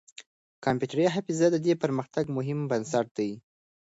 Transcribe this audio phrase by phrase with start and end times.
[0.65, 3.31] کمپيوټري حافظه د دې پرمختګ مهم بنسټ دی.